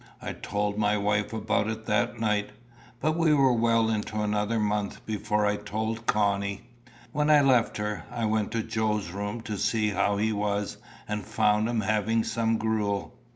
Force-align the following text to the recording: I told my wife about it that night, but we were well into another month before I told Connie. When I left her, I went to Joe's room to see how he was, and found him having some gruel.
I 0.19 0.33
told 0.33 0.79
my 0.79 0.97
wife 0.97 1.31
about 1.31 1.67
it 1.67 1.85
that 1.85 2.19
night, 2.19 2.49
but 2.99 3.15
we 3.15 3.35
were 3.35 3.53
well 3.53 3.87
into 3.91 4.19
another 4.19 4.59
month 4.59 5.05
before 5.05 5.45
I 5.45 5.57
told 5.57 6.07
Connie. 6.07 6.61
When 7.11 7.29
I 7.29 7.41
left 7.41 7.77
her, 7.77 8.05
I 8.09 8.25
went 8.25 8.49
to 8.53 8.63
Joe's 8.63 9.11
room 9.11 9.41
to 9.41 9.59
see 9.59 9.89
how 9.89 10.17
he 10.17 10.33
was, 10.33 10.77
and 11.07 11.23
found 11.23 11.69
him 11.69 11.81
having 11.81 12.23
some 12.23 12.57
gruel. 12.57 13.13